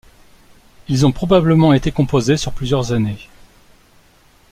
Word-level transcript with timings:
Ils 0.89 1.05
ont 1.05 1.11
probablement 1.11 1.73
été 1.73 1.91
composés 1.91 2.35
sur 2.35 2.53
plusieurs 2.53 2.91
années. 2.91 3.29